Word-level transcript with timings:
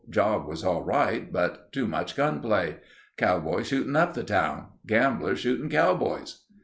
Job 0.09 0.47
was 0.47 0.63
all 0.63 0.83
right, 0.83 1.31
but 1.31 1.71
too 1.71 1.85
much 1.85 2.15
gunplay. 2.15 2.77
Cowboys 3.17 3.67
shooting 3.67 3.95
up 3.95 4.15
the 4.15 4.23
town. 4.23 4.69
Gamblers 4.87 5.37
shooting 5.37 5.69
cowboys." 5.69 6.39